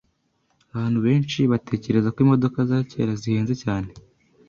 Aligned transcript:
Abantu 0.71 0.99
benshi 1.05 1.39
batekereza 1.51 2.13
ko 2.13 2.19
imodoka 2.25 2.57
za 2.69 2.77
kera 2.89 3.13
zihenze 3.21 3.53
cyane. 3.63 3.89